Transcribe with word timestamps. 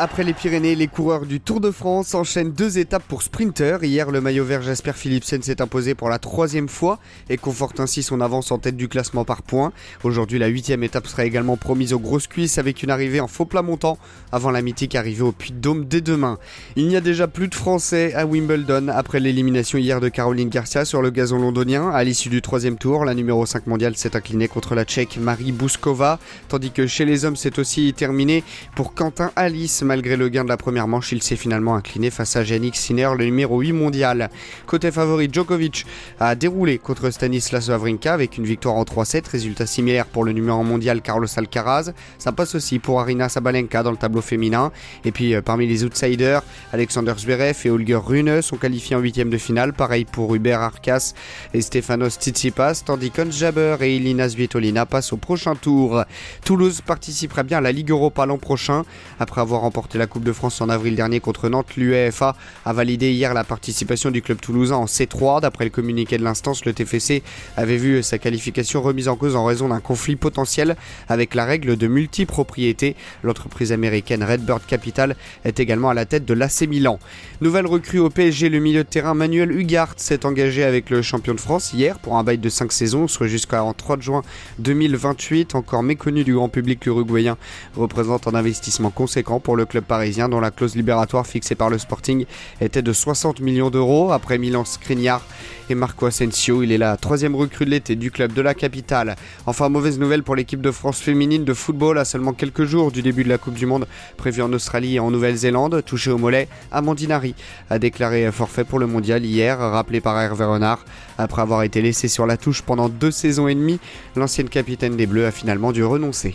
Après 0.00 0.22
les 0.22 0.32
Pyrénées, 0.32 0.76
les 0.76 0.86
coureurs 0.86 1.26
du 1.26 1.40
Tour 1.40 1.60
de 1.60 1.72
France 1.72 2.14
enchaînent 2.14 2.52
deux 2.52 2.78
étapes 2.78 3.02
pour 3.08 3.22
sprinter. 3.22 3.82
Hier, 3.82 4.12
le 4.12 4.20
maillot 4.20 4.44
vert 4.44 4.62
Jasper 4.62 4.92
Philipsen 4.92 5.42
s'est 5.42 5.60
imposé 5.60 5.96
pour 5.96 6.08
la 6.08 6.20
troisième 6.20 6.68
fois 6.68 7.00
et 7.28 7.36
conforte 7.36 7.80
ainsi 7.80 8.04
son 8.04 8.20
avance 8.20 8.52
en 8.52 8.58
tête 8.58 8.76
du 8.76 8.86
classement 8.86 9.24
par 9.24 9.42
points. 9.42 9.72
Aujourd'hui, 10.04 10.38
la 10.38 10.46
huitième 10.46 10.84
étape 10.84 11.08
sera 11.08 11.24
également 11.24 11.56
promise 11.56 11.92
aux 11.92 11.98
grosses 11.98 12.28
cuisses 12.28 12.58
avec 12.58 12.84
une 12.84 12.90
arrivée 12.90 13.18
en 13.18 13.26
faux 13.26 13.44
plat 13.44 13.62
montant 13.62 13.98
avant 14.30 14.52
la 14.52 14.62
mythique 14.62 14.94
arrivée 14.94 15.22
au 15.22 15.32
Puy 15.32 15.50
de 15.50 15.58
Dôme 15.58 15.84
dès 15.84 16.00
demain. 16.00 16.38
Il 16.76 16.86
n'y 16.86 16.94
a 16.94 17.00
déjà 17.00 17.26
plus 17.26 17.48
de 17.48 17.56
Français 17.56 18.14
à 18.14 18.24
Wimbledon 18.24 18.86
après 18.94 19.18
l'élimination 19.18 19.78
hier 19.78 20.00
de 20.00 20.08
Caroline 20.08 20.48
Garcia 20.48 20.84
sur 20.84 21.02
le 21.02 21.10
gazon 21.10 21.40
londonien. 21.40 21.90
À 21.90 22.04
l'issue 22.04 22.28
du 22.28 22.40
troisième 22.40 22.78
tour, 22.78 23.04
la 23.04 23.14
numéro 23.14 23.44
5 23.44 23.66
mondiale 23.66 23.96
s'est 23.96 24.14
inclinée 24.14 24.46
contre 24.46 24.76
la 24.76 24.84
Tchèque 24.84 25.18
Marie 25.20 25.50
Bouskova, 25.50 26.20
tandis 26.48 26.70
que 26.70 26.86
chez 26.86 27.04
les 27.04 27.24
hommes, 27.24 27.36
c'est 27.36 27.58
aussi 27.58 27.92
terminé 27.94 28.44
pour 28.76 28.94
Quentin 28.94 29.32
Alice 29.34 29.82
malgré 29.88 30.18
le 30.18 30.28
gain 30.28 30.44
de 30.44 30.50
la 30.50 30.58
première 30.58 30.86
manche, 30.86 31.12
il 31.12 31.22
s'est 31.22 31.34
finalement 31.34 31.74
incliné 31.74 32.10
face 32.10 32.36
à 32.36 32.42
Yannick 32.42 32.76
Sinner, 32.76 33.08
le 33.16 33.24
numéro 33.24 33.58
8 33.58 33.72
mondial. 33.72 34.28
Côté 34.66 34.90
favori, 34.90 35.30
Djokovic 35.32 35.86
a 36.20 36.34
déroulé 36.34 36.76
contre 36.76 37.08
Stanislas 37.08 37.70
Wawrinka 37.70 38.12
avec 38.12 38.36
une 38.36 38.44
victoire 38.44 38.74
en 38.74 38.82
3-7, 38.84 39.30
résultat 39.30 39.64
similaire 39.64 40.04
pour 40.04 40.24
le 40.24 40.32
numéro 40.32 40.62
mondial 40.62 41.00
Carlos 41.00 41.26
Alcaraz. 41.34 41.92
Ça 42.18 42.32
passe 42.32 42.54
aussi 42.54 42.78
pour 42.78 43.00
Arina 43.00 43.30
Sabalenka 43.30 43.82
dans 43.82 43.90
le 43.90 43.96
tableau 43.96 44.20
féminin. 44.20 44.72
Et 45.06 45.10
puis 45.10 45.34
euh, 45.34 45.40
parmi 45.40 45.66
les 45.66 45.84
outsiders, 45.84 46.42
Alexander 46.74 47.14
Zverev 47.16 47.56
et 47.64 47.70
Holger 47.70 47.94
Rune 47.94 48.42
sont 48.42 48.58
qualifiés 48.58 48.94
en 48.94 49.00
huitième 49.00 49.30
de 49.30 49.38
finale. 49.38 49.72
Pareil 49.72 50.04
pour 50.04 50.34
Hubert 50.34 50.60
Arcas 50.60 51.14
et 51.54 51.62
Stefanos 51.62 52.18
Tsitsipas, 52.18 52.82
tandis 52.84 53.10
qu'Hons 53.10 53.30
Jabber 53.30 53.76
et 53.80 53.96
Elina 53.96 54.28
Svitolina 54.28 54.84
passent 54.84 55.14
au 55.14 55.16
prochain 55.16 55.54
tour. 55.54 56.04
Toulouse 56.44 56.82
participera 56.82 57.42
bien 57.42 57.56
à 57.56 57.62
la 57.62 57.72
Ligue 57.72 57.88
Europa 57.88 58.26
l'an 58.26 58.36
prochain 58.36 58.84
après 59.18 59.40
avoir 59.40 59.64
remporté 59.68 59.98
la 59.98 60.06
Coupe 60.06 60.24
de 60.24 60.32
France 60.32 60.62
en 60.62 60.70
avril 60.70 60.96
dernier 60.96 61.20
contre 61.20 61.50
Nantes, 61.50 61.76
l'UEFA 61.76 62.34
a 62.64 62.72
validé 62.72 63.12
hier 63.12 63.34
la 63.34 63.44
participation 63.44 64.10
du 64.10 64.22
club 64.22 64.40
toulousain 64.40 64.76
en 64.76 64.86
C3. 64.86 65.42
D'après 65.42 65.64
le 65.64 65.70
communiqué 65.70 66.16
de 66.16 66.24
l'instance, 66.24 66.64
le 66.64 66.72
TFC 66.72 67.22
avait 67.58 67.76
vu 67.76 68.02
sa 68.02 68.16
qualification 68.16 68.80
remise 68.80 69.08
en 69.08 69.16
cause 69.16 69.36
en 69.36 69.44
raison 69.44 69.68
d'un 69.68 69.80
conflit 69.80 70.16
potentiel 70.16 70.74
avec 71.06 71.34
la 71.34 71.44
règle 71.44 71.76
de 71.76 71.86
multipropriété. 71.86 72.96
L'entreprise 73.22 73.70
américaine 73.70 74.24
Redbird 74.24 74.62
Capital 74.66 75.16
est 75.44 75.60
également 75.60 75.90
à 75.90 75.94
la 75.94 76.06
tête 76.06 76.24
de 76.24 76.32
l'AC 76.32 76.62
Milan. 76.62 76.98
Nouvelle 77.42 77.66
recrue 77.66 77.98
au 77.98 78.08
PSG, 78.08 78.48
le 78.48 78.60
milieu 78.60 78.84
de 78.84 78.88
terrain 78.88 79.12
Manuel 79.12 79.52
Hugart 79.52 79.92
s'est 79.98 80.24
engagé 80.24 80.64
avec 80.64 80.88
le 80.88 81.02
champion 81.02 81.34
de 81.34 81.40
France 81.40 81.74
hier 81.74 81.98
pour 81.98 82.16
un 82.16 82.24
bail 82.24 82.38
de 82.38 82.48
5 82.48 82.72
saisons, 82.72 83.06
soit 83.06 83.26
jusqu'en 83.26 83.74
3 83.74 84.00
juin 84.00 84.22
2028. 84.60 85.54
Encore 85.54 85.82
méconnu 85.82 86.24
du 86.24 86.32
grand 86.32 86.48
public 86.48 86.86
uruguayen, 86.86 87.36
représente 87.76 88.26
un 88.28 88.34
investissement 88.34 88.88
conséquent 88.88 89.40
pour 89.40 89.57
le 89.57 89.57
club 89.64 89.84
parisien 89.84 90.28
dont 90.28 90.40
la 90.40 90.50
clause 90.50 90.76
libératoire 90.76 91.26
fixée 91.26 91.54
par 91.54 91.70
le 91.70 91.78
Sporting 91.78 92.26
était 92.60 92.82
de 92.82 92.92
60 92.92 93.40
millions 93.40 93.70
d'euros. 93.70 94.12
Après 94.12 94.38
Milan 94.38 94.64
Skriniar 94.64 95.22
et 95.70 95.74
Marco 95.74 96.06
Asensio, 96.06 96.62
il 96.62 96.72
est 96.72 96.78
la 96.78 96.96
troisième 96.96 97.34
recrue 97.34 97.64
de 97.64 97.70
l'été 97.70 97.96
du 97.96 98.10
club 98.10 98.32
de 98.32 98.42
la 98.42 98.54
capitale. 98.54 99.16
Enfin, 99.46 99.68
mauvaise 99.68 99.98
nouvelle 99.98 100.22
pour 100.22 100.36
l'équipe 100.36 100.60
de 100.60 100.70
France 100.70 101.00
féminine 101.00 101.44
de 101.44 101.54
football 101.54 101.98
à 101.98 102.04
seulement 102.04 102.32
quelques 102.32 102.64
jours 102.64 102.90
du 102.90 103.02
début 103.02 103.24
de 103.24 103.28
la 103.28 103.38
Coupe 103.38 103.54
du 103.54 103.66
Monde 103.66 103.86
prévue 104.16 104.42
en 104.42 104.52
Australie 104.52 104.96
et 104.96 105.00
en 105.00 105.10
Nouvelle-Zélande. 105.10 105.82
Touché 105.84 106.10
au 106.10 106.18
mollet, 106.18 106.48
Amandine 106.72 107.12
Harry 107.12 107.34
a 107.70 107.78
déclaré 107.78 108.30
forfait 108.32 108.64
pour 108.64 108.78
le 108.78 108.86
mondial 108.86 109.24
hier, 109.24 109.58
rappelé 109.58 110.00
par 110.00 110.18
Hervé 110.20 110.44
Renard. 110.44 110.84
Après 111.18 111.42
avoir 111.42 111.62
été 111.62 111.82
laissé 111.82 112.08
sur 112.08 112.26
la 112.26 112.36
touche 112.36 112.62
pendant 112.62 112.88
deux 112.88 113.10
saisons 113.10 113.48
et 113.48 113.54
demie, 113.54 113.80
l'ancienne 114.16 114.48
capitaine 114.48 114.96
des 114.96 115.06
Bleus 115.06 115.26
a 115.26 115.30
finalement 115.32 115.72
dû 115.72 115.84
renoncer. 115.84 116.34